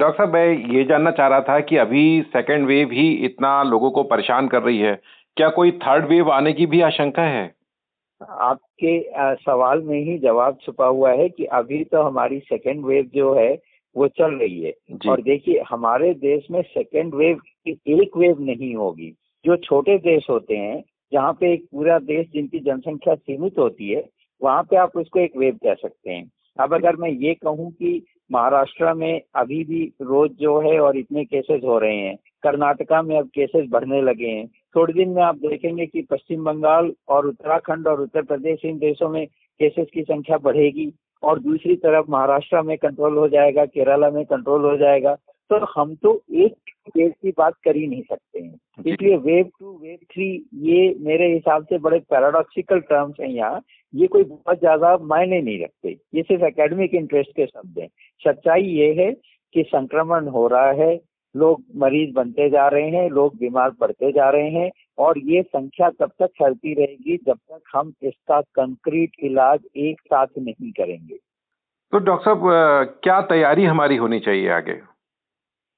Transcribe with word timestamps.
Doctor 0.00 0.16
साहब 0.16 0.34
मैं 0.34 0.74
ये 0.74 0.82
जानना 0.84 1.10
चाह 1.10 1.26
रहा 1.28 1.40
था 1.40 1.58
कि 1.60 1.76
अभी 1.76 2.02
सेकेंड 2.26 2.66
वेव 2.66 2.90
ही 2.92 3.08
इतना 3.24 3.62
लोगों 3.62 3.90
को 3.90 4.02
परेशान 4.02 4.46
कर 4.48 4.62
रही 4.62 4.78
है। 4.78 4.94
क्या 5.36 5.48
कोई 5.48 5.70
थर्ड 5.78 6.06
वेव 6.08 6.30
आने 6.30 6.52
की 6.52 6.66
भी 6.66 6.80
आशंका 6.80 7.22
है? 7.22 7.42
आपके 8.20 8.92
सवाल 9.36 9.82
में 9.82 9.98
ही 10.04 10.16
जवाब 10.18 10.56
छुपा 10.62 10.86
हुआ 10.86 11.10
है 11.12 11.28
कि 11.28 11.44
अभी 11.52 11.82
तो 11.84 12.02
हमारी 12.02 12.38
सेकेंड 12.40 12.84
वेव 12.84 13.10
जो 13.14 13.34
है 13.34 13.52
वो 13.96 14.08
चल 14.10 14.34
रही 14.34 14.60
है। 14.62 14.72
और 15.08 15.22
देखिए 15.22 15.62
हमारे 15.70 16.12
देश 16.14 16.46
में 16.50 16.60
सेकेंड 16.64 17.14
वेव 17.14 17.40
की 17.66 17.78
एक 17.94 18.16
वेव 18.16 18.40
नहीं 18.42 18.74
होगी। 18.74 19.14
जो 19.44 19.56
छोटे 19.58 19.98
देश 19.98 20.30
होते 20.30 20.56
हैं 20.56 20.82
जहाँ 21.12 21.32
पे 21.32 21.52
एक 21.52 21.66
पूरा 21.72 21.98
देश 22.06 22.26
जिनकी 22.34 22.58
जनसंख्या 22.60 23.14
सीमित 23.14 23.58
होती 23.58 23.90
है 23.90 24.04
वहाँ 24.42 24.62
पे 24.62 24.76
आप 24.76 24.96
उसको 24.96 25.20
एक 25.20 25.36
वेव 25.36 25.58
कह 25.64 25.74
सकते 25.74 26.10
हैं। 26.10 26.30
अब 26.58 26.74
अगर 26.74 26.96
मैं 26.96 27.10
ये 27.10 27.34
कहूँ 27.34 27.70
कि 27.72 28.02
महाराष्ट्र 28.32 28.94
में 28.94 29.20
अभी 29.34 29.64
भी 29.64 29.92
रोज 30.02 30.30
जो 30.30 30.60
है 30.60 30.78
और 30.80 30.96
इतने 30.96 31.24
केसेस 31.24 31.60
हो 31.64 31.78
रहे 31.78 31.96
हैं। 31.96 32.16
कर्नाटका 32.42 33.02
में 33.02 33.18
अब 33.18 33.26
केसेस 33.26 33.66
बढ़ने 33.68 34.02
लगे 34.02 34.26
हैं। 34.26 34.46
थोड़े 34.46 34.92
दिन 34.92 35.08
में 35.08 35.22
आप 35.22 35.36
देखेंगे 35.36 35.86
कि 35.86 36.02
पश्चिम 36.02 36.44
बंगाल 36.44 36.92
और 37.08 37.26
उत्तराखंड 37.26 37.86
और 37.86 38.00
उत्तर 38.00 38.22
प्रदेश 38.22 38.64
इन 38.64 38.78
देशों 38.78 39.08
में 39.08 39.26
केसेस 39.60 39.86
की 39.94 40.02
संख्या 40.02 40.38
बढ़ेगी 40.38 40.92
और 41.22 41.40
दूसरी 41.40 41.76
तरफ़ 41.76 42.06
महाराष्ट्र 42.10 42.62
में 42.62 42.78
कंट्रोल 42.78 43.18
हो 43.18 43.28
जाएगा, 43.28 43.64
केरला 43.64 44.10
में 44.10 44.24
कंट्रोल 44.24 44.64
हो 44.64 44.76
जाएगा। 44.76 45.16
तो 45.50 45.58
हम 45.70 45.94
तो 45.94 46.12
एक 46.36 46.54
वेव 46.96 47.10
की 47.12 47.30
बात 47.38 47.54
कर 47.64 47.76
ही 47.76 47.86
नहीं 47.86 48.02
सकते 48.02 48.40
हैं। 48.40 48.54
इसलिए 48.86 49.16
वेव 49.18 49.50
टू 49.60 49.72
वेव 49.78 49.98
थ्री 50.12 50.28
ये 50.64 50.94
मेरे 51.00 51.32
हिसाब 51.32 51.64
से 51.64 51.78
बड़े 51.78 51.98
पैराडॉक्सिकल 52.10 52.80
टर्म्स 52.90 53.20
हैं 53.20 53.28
यहाँ। 53.28 53.60
ये 53.94 54.06
कोई 54.06 54.24
बहुत 54.24 54.58
ज़्यादा 54.58 54.96
मायने 55.04 55.40
नहीं 55.40 55.62
रखते। 55.62 55.96
ये 56.14 56.22
सिर्फ़ 56.22 56.44
एकेडमिक 56.44 56.94
इंटरेस्ट 56.94 57.30
के 57.36 57.46
शब्द 57.46 57.78
हैं। 57.78 57.88
सच्चाई 58.22 58.62
ये 58.64 58.92
है 58.98 59.10
कि 59.54 59.62
संक्रमण 59.68 60.28
हो 60.28 60.46
रहा 60.48 60.70
है 60.82 60.94
लोग 61.34 61.62
मरीज़ 61.76 62.12
बनते 62.14 62.48
जा 62.50 62.66
रहे 62.68 62.90
हैं 62.90 63.08
लोग 63.10 63.36
बीमार 63.38 63.70
पड़ते 63.80 64.10
जा 64.12 64.28
रहे 64.30 64.50
हैं 64.50 64.70
और 64.98 65.18
ये 65.24 65.42
संख्या 65.42 65.88
तब 65.90 66.10
तक 66.20 66.30
फैलती 66.38 66.74
रहेगी 66.74 67.16
जब 67.26 67.36
तक 67.36 67.60
हम 67.74 67.92
इसका 68.02 68.40
कंक्रीट 68.54 69.12
इलाज 69.24 69.60
एक 69.78 70.00
साथ 70.02 70.26
नहीं 70.38 70.70
करेंगे। 70.72 71.18
तो 71.92 71.98
डॉक्टर 71.98 72.24
साहब 72.24 72.98
क्या 73.02 73.20
तैयारी 73.26 73.64
हमारी 73.64 73.96
होनी 73.96 74.18
चाहिए 74.20 74.48
आगे? 74.52 74.80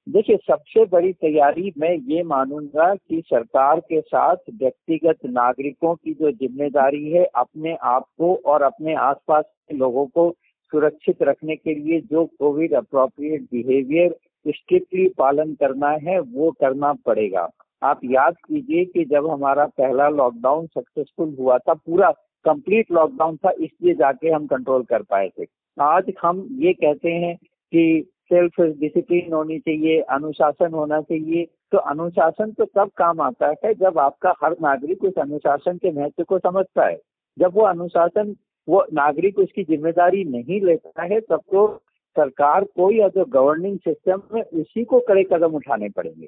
देखिए, 0.07 0.37
सबसे 0.37 0.83
बड़ी 0.85 1.11
तैयारी 1.13 1.71
मैं 1.77 1.93
ये 2.05 2.23
मानूँगा 2.23 2.93
कि 2.95 3.21
सरकार 3.27 3.79
के 3.79 3.99
साथ 4.01 4.35
व्यक्तिगत 4.53 5.25
नागरिकों 5.25 5.93
की 5.95 6.13
जो 6.13 6.31
ज़िम्मेदारी 6.31 7.09
है, 7.11 7.23
अपने 7.25 7.75
आप 7.83 8.05
को 8.17 8.33
और 8.45 8.61
अपने 8.61 8.95
आसपास 8.95 9.43
के 9.45 9.77
लोगों 9.77 10.05
को 10.07 10.29
सुरक्षित 10.73 11.23
रखने 11.23 11.55
के 11.55 11.75
लिए 11.75 11.99
जो 12.01 12.25
कोविड 12.39 12.73
अप्रोप्रिएट 12.73 13.41
बिहेवियर 13.43 14.15
स्ट्रिक्टली 14.45 15.07
पालन 15.17 15.53
करना 15.53 15.89
है, 16.03 16.19
वो 16.19 16.51
करना 16.51 16.93
पड़ेगा। 17.05 17.49
आप 17.81 17.99
याद 18.05 18.35
कीजिए 18.47 18.85
कि 18.85 19.05
जब 19.05 19.29
हमारा 19.29 19.65
पहला 19.77 20.09
लॉकडाउन 20.09 20.67
सक्सेसफुल 20.67 21.35
हुआ 21.39 21.57
था, 21.57 21.73
पूरा 21.73 22.11
कंप्लीट 22.45 22.91
लॉकडाउन 22.91 23.37
था, 23.37 23.51
इसलिए 23.51 23.93
जाके 23.93 24.29
हम 24.29 24.47
कंट्रोल 24.47 24.83
कर 24.83 25.01
पाए 25.01 25.29
थे। 25.29 25.45
आज 25.77 26.11
हम 26.21 26.47
ये 26.59 26.73
कहते 26.73 27.11
हैं 27.11 27.35
कि 27.35 28.09
सेल्फ 28.31 28.59
डिसिप्लिन 28.79 29.33
होनी 29.33 29.59
चाहिए, 29.59 29.99
अनुशासन 30.01 30.73
होना 30.73 31.01
चाहिए। 31.01 31.45
तो 31.71 31.77
अनुशासन 31.77 32.51
तो 32.51 32.65
तब 32.65 32.91
काम 32.97 33.21
आता 33.21 33.53
है 33.65 33.73
जब 33.73 33.97
आपका 33.99 34.33
हर 34.43 34.55
नागरिक 34.61 35.03
उस 35.03 35.17
अनुशासन 35.19 35.77
के 35.77 35.91
महत्व 35.91 36.23
को 36.23 36.39
समझता 36.39 36.87
है। 36.87 36.99
जब 37.37 37.53
वो 37.53 37.61
अनुशासन, 37.61 38.35
वो 38.67 38.85
नागरिक 38.93 39.39
उसकी 39.39 39.63
ज़िम्मेदारी 39.63 40.23
नहीं 40.23 40.61
लेता 40.61 41.03
है, 41.03 41.19
तब 41.19 41.41
तो 41.51 41.67
सरकार 42.15 42.63
को 42.63 42.91
या 42.91 43.07
जो 43.07 43.25
गवर्निंग 43.25 43.77
सिस्टम 43.79 44.21
है 44.35 44.41
उसी 44.53 44.83
को 44.83 44.99
कड़े 44.99 45.23
कदम 45.23 45.55
उठाने 45.55 45.89
पड़ेंगे। 45.89 46.27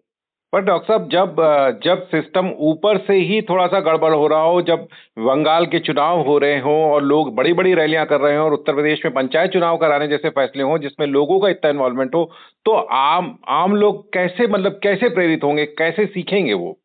पर 0.55 0.61
डॉक्टर 0.61 0.87
साहब, 0.87 1.07
जब 1.09 1.79
जब 1.83 2.03
सिस्टम 2.07 2.49
ऊपर 2.63 2.97
से 2.97 3.13
ही 3.21 3.41
थोड़ा 3.41 3.65
सा 3.67 3.79
गड़बड़ 3.79 4.11
हो 4.13 4.27
रहा 4.27 4.41
हो, 4.41 4.61
जब 4.61 4.87
बंगाल 5.19 5.65
के 5.65 5.79
चुनाव 5.79 6.19
हो 6.21 6.37
रहे 6.37 6.59
हों 6.59 6.75
और 6.91 7.01
लोग 7.03 7.33
बड़ी 7.35 7.53
बड़ी 7.53 7.73
रैलियाँ 7.73 8.05
कर 8.05 8.21
रहे 8.21 8.35
हों 8.37 8.45
और 8.45 8.53
उत्तर 8.53 8.73
प्रदेश 8.73 9.01
में 9.05 9.13
पंचायत 9.13 9.51
चुनाव 9.51 9.77
कराने 9.77 10.07
जैसे 10.07 10.29
फैसले 10.29 10.63
हों, 10.63 10.77
जिसमें 10.77 11.07
लोगों 11.07 11.39
का 11.39 11.49
इतना 11.49 11.69
इन्वॉल्वमेंट 11.69 12.15
हो 12.15 12.23
तो 12.65 12.71
आम 12.99 13.37
आम 13.47 13.75
लोग 13.75 14.01
कैसे 14.13 14.47
मतलब 14.47 14.79
कैसे 14.83 15.09
प्रेरित 15.09 15.43
होंगे? 15.43 15.65
कैसे 15.65 16.05
सीखेंगे 16.05 16.53
वो? 16.53 16.77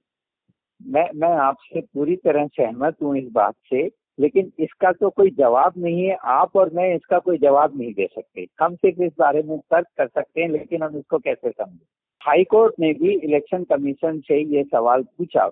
मैं 0.80 1.08
मैं 1.14 1.32
आपसे 1.38 1.80
पूरी 1.80 2.16
तरह 2.16 2.46
सहमत 2.46 2.96
हूँ 3.02 3.16
इस 3.18 3.30
बात 3.32 3.54
से, 3.70 3.86
लेकिन 4.18 4.52
इसका 4.58 4.92
तो 4.92 5.10
कोई 5.10 5.30
जवाब 5.38 5.72
नहीं 5.78 6.04
है। 6.08 6.16
आप 6.32 6.56
और 6.56 6.70
मैं 6.74 6.94
इसका 6.94 7.18
कोई 7.18 7.38
जवाब 7.38 7.78
नहीं 7.78 7.92
दे 7.92 8.08
सकते। 8.14 8.46
हम 8.62 8.74
सिर्फ़ 8.74 9.02
इस 9.02 9.12
बारे 9.18 9.42
में 9.42 9.58
तर्क 9.60 9.86
कर 9.98 10.06
सकते 10.06 10.42
हैं, 10.42 10.48
लेकिन 10.48 10.82
हम 10.82 10.96
इसको 10.96 11.18
कैसे 11.18 11.50
समझें? 11.50 11.86
हाई 12.22 12.44
कोर्ट 12.44 12.74
ने 12.80 12.92
भी 12.92 13.12
इलेक्शन 13.14 13.62
कमीशन 13.64 14.18
से 14.20 14.40
ये 14.56 14.62
सवाल 14.64 15.02
पूछा। 15.18 15.42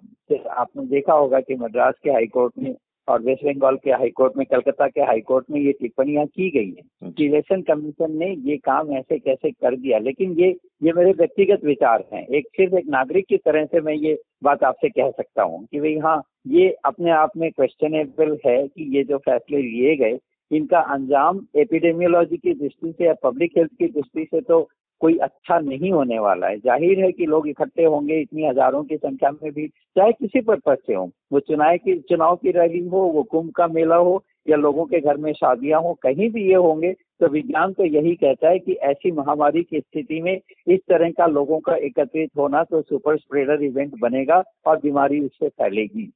आपने 0.53 0.85
देखा 0.87 1.13
होगा 1.13 1.41
कि 1.41 1.55
मद्रास 1.55 1.95
के 2.05 2.11
हाई 2.11 2.27
कोर्ट 2.27 2.53
में 2.59 2.75
और 3.09 3.23
वेस्ट 3.23 3.45
बंगाल 3.45 3.77
के 3.77 3.91
हाई 3.91 4.11
कोर्ट 4.11 4.37
में 4.37 4.45
कलकत्ता 4.47 4.87
के 4.87 5.01
हाई 5.01 5.21
कोर्ट 5.21 5.45
में 5.51 5.61
ये 5.61 5.73
टिप्पणियाँ 5.73 6.27
की 6.27 6.51
गई 6.51 6.69
हैं 6.69 7.13
कि 7.13 7.27
इलेक्शन 7.27 7.63
कमीशन 7.63 8.17
ने 8.19 8.31
ये 8.51 8.57
काम 8.65 8.93
ऐसे 8.97 9.19
कैसे 9.19 9.51
कर 9.51 9.77
दिया। 9.77 9.99
लेकिन 9.99 10.33
ये 10.41 10.49
ये 10.83 10.93
मेरे 10.93 11.13
व्यक्तिगत 11.13 11.65
विचार 11.65 12.05
हैं। 12.13 12.27
एक 12.29 12.49
सिर्फ़ 12.57 12.75
एक 12.75 12.89
नागरिक 12.89 13.27
की 13.29 13.37
तरह 13.39 13.65
से 13.65 13.81
मैं 13.81 13.95
ये 13.95 14.17
बात 14.45 14.65
आपसे 14.65 14.89
कह 14.91 15.11
सकता 15.11 15.43
हूँ 15.43 15.65
कि 15.65 15.81
भाई 15.81 15.97
हाँ 16.05 16.23
ये 16.49 16.71
अपने 16.85 17.11
आप 17.11 17.37
में 17.37 17.51
क्वेश्चनेबल 17.51 18.39
है 18.47 18.57
कि 18.69 18.97
ये 18.97 19.05
जो 19.05 19.19
फैसले 19.19 19.63
लिए 19.63 19.97
गए 19.97 20.19
इनका 20.51 20.79
अंजाम 20.93 21.47
एपिडेमियोलॉजी 21.57 22.37
की 22.37 22.55
दृष्टि 22.55 22.93
से 22.93 23.07
या 23.07 23.15
पब्लिक 23.23 23.57
हेल्थ 23.59 23.71
की 23.73 23.89
दृष्टि 23.91 24.25
से 24.25 24.41
तो 24.43 24.69
कोई 25.01 25.17
अच्छा 25.19 25.59
नहीं 25.61 25.91
होने 25.93 26.19
वाला 26.19 26.47
है। 26.47 26.57
ज़ाहिर 26.59 27.01
है 27.01 27.11
कि 27.13 27.27
लोग 27.27 27.49
इकट्ठे 27.49 27.85
होंगे, 27.85 28.21
इतनी 28.21 28.47
हज़ारों 28.47 28.83
की 28.85 28.97
संख्या 28.97 29.31
में 29.33 29.53
भी, 29.53 29.67
चाहे 29.69 30.13
किसी 30.13 30.41
पर्पज 30.41 30.79
से 30.87 30.95
हो, 30.95 31.05
वो 31.33 31.41
चुनाव 31.41 31.77
की 31.77 31.99
चुनाव 32.01 32.37
की 32.37 32.51
रैली 32.51 32.87
हो, 32.87 33.01
वो 33.01 33.23
कुंभ 33.25 33.53
का 33.57 33.67
मेला 33.69 33.97
हो, 33.97 34.23
या 34.49 34.57
लोगों 34.57 34.85
के 34.87 35.01
घर 35.01 35.17
में 35.17 35.33
शादियाँ 35.33 35.81
हो, 35.83 35.93
कहीं 36.03 36.31
भी 36.31 36.49
ये 36.49 36.55
होंगे 36.57 36.93
तो 37.21 37.29
विज्ञान 37.29 37.73
तो 37.73 37.85
यही 37.87 38.15
कहता 38.17 38.49
है 38.49 38.59
कि 38.59 38.73
ऐसी 38.85 39.11
महामारी 39.13 39.63
की 39.63 39.81
स्थिति 39.81 40.21
में 40.23 40.35
इस 40.35 40.81
तरह 40.89 41.11
का 41.11 41.27
लोगों 41.29 41.59
का 41.61 41.75
एकत्रित 41.77 42.31
होना 42.39 42.63
तो 42.65 42.83
सुपर 42.83 43.17
स्प्रेडर 43.17 43.63
इवेंट 43.65 43.95
बनेगा 44.01 44.43
और 44.67 44.77
बीमारी 44.79 45.21
उससे 45.21 45.49
फैलेगी। 45.49 46.11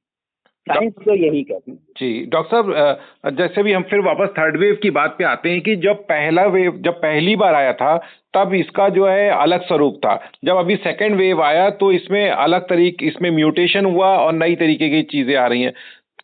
साइंस 0.67 0.93
तो 1.05 1.15
यही 1.15 1.41
कहती 1.43 1.71
है। 1.71 1.77
जी 1.97 2.25
डॉक्टर 2.25 2.71
साहब 2.71 3.35
जैसे 3.37 3.63
भी 3.63 3.71
हम 3.73 3.83
फिर 3.83 3.99
वापस 4.01 4.29
थर्ड 4.37 4.57
वेव 4.57 4.77
की 4.83 4.89
बात 4.91 5.15
पे 5.17 5.23
आते 5.25 5.49
हैं 5.49 5.61
कि 5.61 5.75
जब 5.77 6.03
पहला 6.05 6.45
वेव 6.47 6.77
जब 6.85 6.99
पहली 6.99 7.35
बार 7.35 7.55
आया 7.55 7.73
था 7.75 7.95
तब 8.33 8.53
इसका 8.55 8.87
जो 8.89 9.07
है 9.07 9.29
अलग 9.31 9.63
स्वरूप 9.63 9.97
था। 9.97 10.15
जब 10.45 10.57
अभी 10.57 10.75
सेकेंड 10.77 11.15
वेव 11.15 11.41
आया 11.43 11.69
तो 11.81 11.91
इसमें 11.91 12.29
अलग 12.29 12.67
तरीके 12.69 13.07
इसमें 13.07 13.29
म्यूटेशन 13.31 13.85
हुआ 13.85 14.15
और 14.17 14.33
नई 14.33 14.55
तरीके 14.55 14.89
की 14.89 15.01
चीज़ें 15.11 15.35
आ 15.35 15.45
रही 15.47 15.61
हैं। 15.61 15.73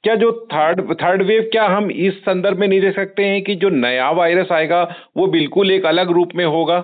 क्या 0.03 0.16
जो 0.16 0.31
थर्ड 0.53 0.81
थर्ड 0.95 1.22
वेव 1.23 1.49
क्या 1.51 1.66
हम 1.67 1.91
इस 1.91 2.19
संदर्भ 2.22 2.59
में 2.59 2.67
नहीं 2.67 2.81
देख 2.81 2.95
सकते 2.95 3.25
हैं 3.25 3.41
कि 3.44 3.55
जो 3.55 3.69
नया 3.72 4.09
वायरस 4.13 4.51
आएगा 4.51 4.83
वो 5.17 5.28
बिल्कुल 5.29 5.72
एक 5.72 5.85
अलग 5.85 6.11
रूप 6.11 6.35
में 6.35 6.45
होगा? 6.47 6.83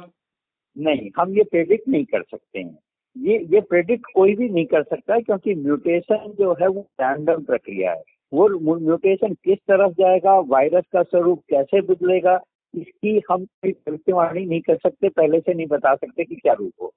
नहीं 0.75 1.09
हम 1.17 1.37
ये 1.37 1.43
प्रेडिक्ट 1.43 1.87
नहीं 1.87 2.05
कर 2.05 2.21
सकते 2.21 2.59
हैं। 2.59 2.77
ये 3.15 3.37
ये 3.51 3.59
प्रेडिक्ट 3.63 4.05
कोई 4.15 4.35
भी 4.35 4.49
नहीं 4.49 4.65
कर 4.65 4.83
सकता 4.83 5.19
क्योंकि 5.19 5.53
म्यूटेशन 5.55 6.33
जो 6.39 6.53
है 6.61 6.67
वो 6.67 6.81
रैंडम 7.01 7.43
प्रक्रिया 7.43 7.91
है। 7.91 8.01
वो 8.33 8.47
म्यूटेशन 8.77 9.33
किस 9.35 9.57
तरफ़ 9.69 9.93
जाएगा 9.93 10.37
वायरस 10.47 10.83
का 10.93 11.03
स्वरूप 11.03 11.41
कैसे 11.49 11.81
बदलेगा, 11.83 12.39
इसकी 12.73 13.21
हम 13.31 13.45
कोई 13.45 13.71
भविष्यवाणी 13.71 14.45
नहीं 14.45 14.61
कर 14.61 14.75
सकते, 14.77 15.09
पहले 15.09 15.39
से 15.39 15.53
नहीं 15.53 15.67
बता 15.67 15.95
सकते 15.95 16.23
कि 16.23 16.35
क्या 16.35 16.53
रूप 16.53 16.71
हो 16.81 16.93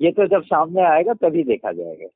ये 0.00 0.10
तो 0.12 0.26
जब 0.28 0.42
सामने 0.44 0.82
आएगा 0.84 1.12
तभी 1.18 1.42
देखा 1.44 1.72
जाएगा। 1.72 2.06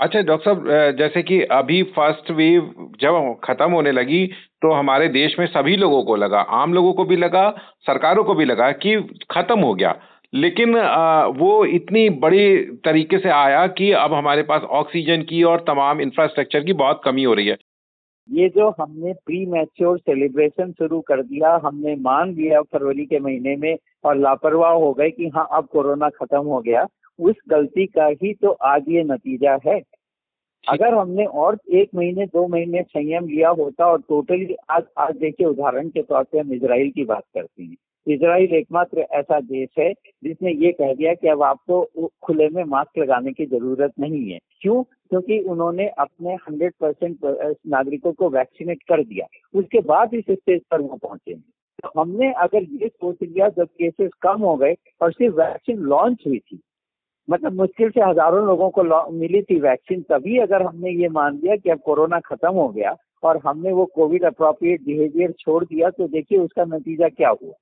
अच्छा 0.00 0.20
डॉक्टर 0.22 0.44
साहब 0.44 0.96
जैसे 0.96 1.22
कि 1.22 1.40
अभी 1.52 1.82
फ़र्स्ट 1.92 2.30
वेव 2.32 2.72
जब 3.00 3.36
खत्म 3.44 3.70
होने 3.72 3.92
लगी 3.92 4.26
तो 4.62 4.72
हमारे 4.72 5.08
देश 5.10 5.36
में 5.38 5.46
सभी 5.48 5.76
लोगों 5.76 6.02
को 6.04 6.16
लगा, 6.16 6.40
आम 6.40 6.74
लोगों 6.74 6.92
को 6.92 7.04
भी 7.04 7.16
लगा, 7.16 7.48
सरकारों 7.86 8.24
को 8.24 8.34
भी 8.34 8.44
लगा 8.44 8.70
कि 8.74 8.96
खत्म 9.30 9.60
हो 9.60 9.74
गया। 9.74 9.90
लेकिन 10.32 10.76
वो 11.36 11.64
इतनी 11.66 12.08
बड़ी 12.18 12.56
तरीके 12.84 13.18
से 13.18 13.28
आया 13.30 13.66
कि 13.68 13.90
अब 13.94 14.12
हमारे 14.14 14.42
पास 14.42 14.62
ऑक्सीजन 14.72 15.22
की 15.22 15.42
और 15.44 15.64
तमाम 15.68 16.00
इंफ्रास्ट्रक्चर 16.00 16.64
की 16.64 16.72
बहुत 16.74 17.00
कमी 17.04 17.24
हो 17.24 17.34
रही 17.34 17.46
है। 17.46 17.56
ये 18.28 18.48
जो 18.48 18.68
हमने 18.80 19.12
प्री 19.26 19.44
मैच्योर 19.46 19.98
सेलिब्रेशन 19.98 20.72
शुरू 20.72 21.00
कर 21.00 21.22
दिया 21.22 21.54
हमने 21.64 21.94
मान 22.02 22.34
लिया 22.34 22.60
फरवरी 22.62 23.04
के 23.06 23.18
महीने 23.18 23.54
में 23.56 23.76
और 24.04 24.16
लापरवाह 24.18 24.72
हो 24.74 24.92
गए 24.92 25.10
कि 25.10 25.28
हाँ 25.36 25.46
अब 25.52 25.66
कोरोना 25.66 26.08
खत्म 26.10 26.42
हो 26.44 26.60
गया। 26.60 26.86
उस 27.18 27.34
गलती 27.50 27.86
का 27.88 28.06
ही 28.22 28.32
तो 28.34 28.50
आज 28.66 28.88
ये 28.88 29.02
नतीजा 29.04 29.58
है। 29.66 29.80
अगर 30.64 30.94
हमने 30.94 31.24
और 31.24 31.58
एक 31.72 31.88
महीने 31.94 32.26
दो 32.26 32.46
महीने 32.48 32.82
संयम 32.82 33.28
लिया 33.28 33.48
होता 33.58 33.86
और 33.86 34.00
टोटली 34.00 34.54
आज 34.70 34.82
आज 34.98 35.16
देखिए 35.16 35.46
उदाहरण 35.46 35.88
के 35.88 36.02
तौर 36.02 36.24
पे 36.24 36.38
हम 36.38 36.52
इसराइल 36.52 36.90
की 36.90 37.04
बात 37.04 37.22
करते 37.34 37.62
हैं। 37.62 37.76
इसराइल 38.06 38.54
एकमात्र 38.54 39.06
ऐसा 39.12 39.38
देश 39.42 39.68
है 39.78 39.92
जिसने 40.24 40.52
ये 40.54 40.70
कह 40.72 40.92
दिया 40.94 41.14
कि 41.14 41.28
अब 41.28 41.42
आपको 41.42 42.08
खुले 42.22 42.48
में 42.48 42.62
मास्क 42.64 42.98
लगाने 42.98 43.32
की 43.32 43.46
ज़रूरत 43.46 43.92
नहीं 44.00 44.30
है। 44.30 44.38
क्यों? 44.60 44.82
क्योंकि 44.82 45.38
उन्होंने 45.40 45.88
अपने 45.98 46.36
100 46.38 46.72
परसेंट 46.80 47.18
नागरिकों 47.68 48.12
को 48.12 48.28
वैक्सीनेट 48.30 48.82
कर 48.82 49.02
दिया। 49.04 49.26
उसके 49.54 49.80
बाद 49.88 50.14
इस 50.14 50.24
स्टेज 50.30 50.60
पर 50.70 50.80
वो 50.80 50.96
पहुँचे। 50.96 51.34
तो 51.34 52.00
हमने 52.00 52.32
अगर 52.34 52.62
ये 52.62 52.88
सोच 52.88 53.16
लिया, 53.22 53.48
जब 53.48 53.66
केसेस 53.68 54.10
कम 54.22 54.40
हो 54.40 54.56
गए 54.56 54.74
और 55.02 55.12
सिर्फ़ 55.12 55.34
वैक्सीन 55.36 55.78
लॉन्च 55.84 56.22
हुई 56.26 56.38
थी 56.38 56.60
मतलब 57.28 57.52
मुश्किल 57.52 57.90
से 57.90 58.00
हज़ारों 58.00 58.44
लोगों 58.46 58.68
को 58.70 58.82
मिली 59.12 59.42
थी 59.42 59.58
वैक्सीन, 59.60 60.02
तभी 60.02 60.38
अगर 60.38 60.62
हमने 60.62 60.90
ये 60.92 61.08
मान 61.10 61.36
लिया 61.36 61.56
कि 61.56 61.70
अब 61.70 61.78
कोरोना 61.84 62.20
खत्म 62.20 62.52
हो 62.54 62.68
गया 62.68 62.96
और 63.22 63.40
हमने 63.46 63.72
वो 63.72 63.84
कोविड 63.94 64.24
अप्रोप्रिएट 64.24 64.82
बिहेवियर 64.84 65.32
छोड़ 65.40 65.62
दिया 65.64 65.90
तो 65.90 66.08
देखिए 66.08 66.38
उसका 66.38 66.64
नतीजा 66.66 67.08
क्या 67.08 67.28
हुआ। 67.30 67.52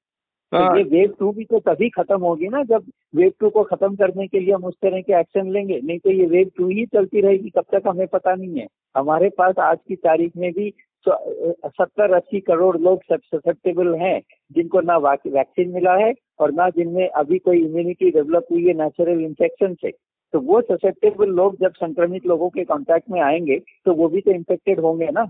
तो 0.55 0.59
हाँ। 0.59 0.77
ये 0.77 0.83
वेव 0.85 1.15
टू 1.21 1.31
भी 1.33 1.45
तो 1.45 1.59
तभी 1.61 1.89
खत्म 1.91 2.21
होगी 2.21 2.49
ना 2.49 2.63
जब 2.65 2.85
वेव 3.15 3.33
टू 3.41 3.49
को 3.51 3.63
खत्म 3.65 3.95
करने 3.97 4.27
के 4.27 4.41
लिए 4.41 4.53
हम 4.55 4.65
उस 4.65 4.75
तरह 4.83 5.01
के 5.01 5.19
एक्शन 5.21 5.51
लेंगे। 5.53 5.81
नहीं 5.81 5.99
तो 5.99 6.11
ये 6.11 6.27
वेव 6.27 6.51
टू 6.57 6.69
ही 6.69 6.85
चलती 6.87 7.21
रहेगी। 7.21 7.51
कब 7.51 7.65
तक 7.73 7.89
हमें 7.89 8.07
पता 8.07 8.35
नहीं 8.35 8.61
है। 8.61 8.67
हमारे 8.97 9.29
पास 9.39 9.59
आज 9.61 9.79
की 9.89 9.97
तारीख 9.97 10.37
में 10.37 10.51
भी 10.53 10.73
सत्तर 11.07 12.13
अस्सी 12.15 12.41
करोड़ 12.41 12.77
लोग 12.79 13.03
ससेप्टेबल 13.05 13.95
हैं 13.95 14.21
जिनको 14.51 14.81
ना 14.81 14.97
वैक्सीन 14.99 15.73
मिला 15.73 15.95
है 15.97 16.13
और 16.39 16.53
ना 16.53 16.69
जिनमें 16.71 17.09
अभी 17.09 17.39
कोई 17.39 17.65
इम्यूनिटी 17.65 18.11
डेवलप 18.11 18.47
हुई 18.53 18.65
है 18.67 18.75
नेचुरल 18.75 19.21
इन्फेक्शन 19.21 19.75
से। 19.75 19.91
तो 20.35 20.41
वो 20.43 20.61
ससेप्टेबल 20.63 21.31
लोग 21.33 21.57
जब 21.61 21.73
संक्रमित 21.75 22.27
लोगों 22.27 22.49
के 22.51 22.65
कांटेक्ट 22.65 23.11
में 23.11 23.21
आएँगे 23.23 23.59
तो 23.87 23.95
वो 23.95 24.09
भी 24.09 24.21
तो 24.21 24.31
इन्फेक्टेड 24.31 24.81
होंगे 24.81 25.11
ना। 25.13 25.25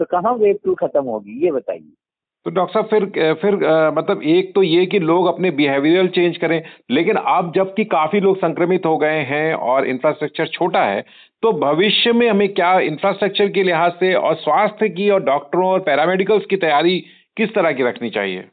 तो 0.00 0.04
कहाँ 0.04 0.34
वेव 0.36 0.58
टू 0.64 0.74
खत्म 0.76 1.04
होगी? 1.04 1.44
ये 1.44 1.50
बताइए। 1.50 1.92
तो 2.46 2.50
डॉक्टर 2.50 2.82
साहब 2.82 2.86
फिर 2.88 3.34
फिर 3.34 3.64
आ, 3.64 3.90
मतलब 3.90 4.22
एक 4.22 4.54
तो 4.54 4.62
ये 4.62 4.84
कि 4.86 4.98
लोग 4.98 5.26
अपने 5.26 5.50
बिहेवियरल 5.50 6.08
चेंज 6.08 6.36
करें 6.36 6.62
लेकिन 6.90 7.16
अब 7.16 7.52
जबकि 7.56 7.84
काफ़ी 7.84 8.20
लोग 8.20 8.36
संक्रमित 8.36 8.86
हो 8.86 8.96
गए 8.98 9.20
हैं 9.22 9.54
और 9.54 9.86
इंफ्रास्ट्रक्चर 9.86 10.46
छोटा 10.48 10.84
है 10.84 11.00
तो 11.42 11.52
भविष्य 11.60 12.12
में 12.12 12.28
हमें 12.30 12.48
क्या 12.54 12.78
इंफ्रास्ट्रक्चर 12.80 13.48
के 13.48 13.62
लिहाज 13.62 13.92
से 13.92 14.14
और 14.14 14.34
स्वास्थ्य 14.34 14.88
की 14.88 15.08
और 15.10 15.22
डॉक्टरों 15.24 15.68
और 15.68 15.80
पैरामेडिकल्स 15.80 16.46
की 16.50 16.56
तैयारी 16.56 16.98
किस 17.36 17.54
तरह 17.54 17.72
की 17.72 17.82
रखनी 17.82 18.10
चाहिए? 18.10 18.44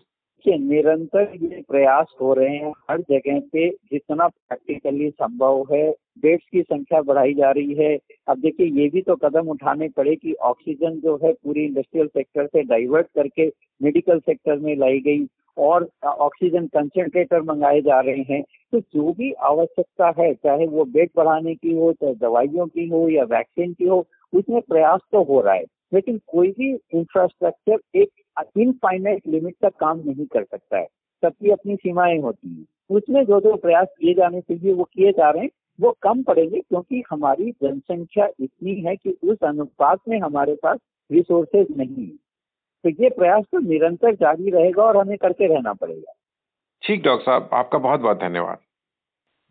कि 0.44 0.58
निरंतर 0.60 1.32
ये 1.36 1.62
प्रयास 1.70 2.14
हो 2.22 2.34
रहे 2.34 2.56
हैं 2.56 2.72
हर 2.90 3.02
जगह 3.02 3.40
पे 3.54 3.70
जितना 3.70 4.28
प्रैक्टिकली 4.28 5.10
संभव 5.10 5.66
है। 5.74 5.90
बेड्स 6.22 6.44
की 6.52 6.62
संख्या 6.62 7.02
बढ़ाई 7.02 7.34
जा 7.34 7.52
रही 7.52 7.74
है। 7.74 7.98
अब 8.28 8.40
देखिए, 8.40 8.68
ये 8.68 8.90
भी 8.90 9.02
तो 9.02 9.16
कदम 9.16 9.50
उठाने 9.50 9.90
पड़े 9.90 10.16
कि 10.16 10.34
ऑक्सीजन 10.34 11.00
जो 11.00 11.20
है 11.24 11.34
पूरी 11.34 11.66
इंडस्ट्रियल 11.66 12.08
सेक्टर 12.08 12.46
से 12.46 12.64
डाइवर्ट 12.64 13.08
करके 13.16 13.48
मेडिकल 13.82 14.20
सेक्टर 14.20 14.60
में 14.60 14.76
लाई 14.76 15.00
गई 15.00 15.28
और 15.58 15.90
ऑक्सीजन 16.06 16.68
कंसेंट्रेटर 16.68 17.42
मंगाए 17.42 17.82
जा 17.82 18.00
रहे 18.00 18.24
हैं। 18.30 18.44
तो 18.72 18.80
जो 18.80 19.12
भी 19.14 19.32
आवश्यकता 19.32 20.14
है, 20.20 20.34
चाहे 20.34 20.68
वो 20.68 20.86
बेड 20.86 21.10
बढ़ाने 21.16 21.56
की 21.56 21.74
हो, 21.74 21.92
चाहे 21.94 22.14
दवाइयों 22.14 22.68
की 22.68 22.88
हो 22.88 23.08
या 23.10 23.24
वैक्सीन 23.24 23.74
की 23.74 23.86
हो, 23.86 24.06
उसमें 24.34 24.62
प्रयास 24.62 25.00
तो 25.12 25.24
हो 25.24 25.42
रहा 25.42 25.54
है। 25.54 25.66
लेकिन 25.94 26.22
कोई 26.28 26.52
भी 26.52 26.74
इंफ्रास्ट्रक्चर 26.94 27.80
एक 27.96 28.10
इनफाइनाइट 28.58 29.28
लिमिट 29.28 29.56
तक 29.62 29.76
काम 29.76 30.00
नहीं 30.00 30.26
कर 30.26 30.44
सकता 30.44 30.78
है। 30.78 30.86
सबकी 31.22 31.50
अपनी 31.50 31.76
सीमाएँ 31.76 32.20
होती 32.20 32.50
हैं। 32.50 32.66
उसमें 32.90 33.26
जो 33.26 33.40
जो 33.42 33.56
प्रयास 33.56 33.88
किए 34.00 34.14
जाने 34.14 34.42
चाहिए 34.42 34.74
वो 34.74 34.84
किए 34.84 35.12
जा 35.12 35.30
रहे 35.30 35.44
हैं 35.44 35.50
वो 35.82 35.96
कम 36.02 36.24
पड़ेंगे 36.24 36.60
क्योंकि 36.60 37.04
हमारी 37.10 37.52
जनसंख्या 37.52 38.28
इतनी 38.40 38.76
है 38.76 38.96
कि 38.96 39.18
उस 39.24 39.38
अनुपात 39.44 40.00
में 40.08 40.20
हमारे 40.20 40.56
पास 40.56 40.80
रिसोर्सेज 41.12 41.68
नहीं 41.78 42.08
है। 42.08 42.18
तो 42.84 43.04
ये 43.04 43.10
प्रयास 43.10 43.44
तो 43.44 43.60
निरंतर 43.60 44.16
जारी 44.16 44.50
रहेगा 44.50 44.84
और 44.84 44.98
हमें 44.98 45.18
करते 45.18 45.48
रहना 45.48 45.74
पड़ेगा। 45.74 46.14
ठीक 46.84 47.04
डॉक्टर 47.04 47.26
साहब 47.26 47.50
आपका 47.54 47.78
बहुत 47.78 48.00
बहुत 48.00 48.20
धन्यवाद। 48.20 48.58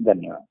धन्यवाद। 0.02 0.44